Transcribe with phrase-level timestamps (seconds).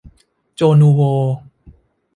[0.55, 1.01] โจ นูโว